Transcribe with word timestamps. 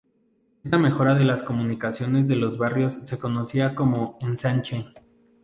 Esta 0.63 0.79
mejora 0.79 1.13
de 1.13 1.25
las 1.25 1.43
comunicaciones 1.43 2.27
de 2.27 2.35
los 2.35 2.57
barrios 2.57 2.95
se 2.95 3.19
conocía 3.19 3.75
como 3.75 4.17
"ensanche". 4.21 4.87